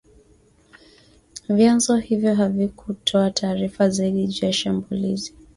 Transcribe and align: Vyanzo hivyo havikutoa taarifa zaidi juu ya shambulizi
Vyanzo 1.49 1.97
hivyo 1.97 2.35
havikutoa 2.35 3.31
taarifa 3.31 3.89
zaidi 3.89 4.27
juu 4.27 4.45
ya 4.45 4.53
shambulizi 4.53 5.33